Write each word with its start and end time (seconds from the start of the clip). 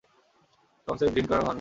কমসেকম 0.87 1.11
ড্রিংক 1.13 1.27
করার 1.29 1.39
ভান 1.39 1.45
কর। 1.45 1.49